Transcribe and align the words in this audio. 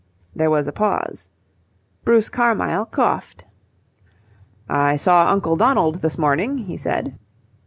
There 0.35 0.49
was 0.49 0.67
a 0.67 0.71
pause. 0.71 1.29
Bruce 2.05 2.27
Carmyle 2.27 2.87
coughed. 2.87 3.45
"I 4.67 4.97
saw 4.97 5.29
Uncle 5.29 5.55
Donald 5.55 6.01
this 6.01 6.17
morning," 6.17 6.57
he 6.57 6.75
said. 6.75 7.19